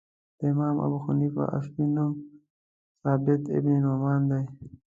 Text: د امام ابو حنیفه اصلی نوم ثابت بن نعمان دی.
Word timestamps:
د 0.37 0.39
امام 0.53 0.75
ابو 0.85 0.97
حنیفه 1.05 1.43
اصلی 1.57 1.85
نوم 1.95 2.11
ثابت 3.01 3.41
بن 3.63 3.73
نعمان 3.85 4.21
دی. 4.31 4.43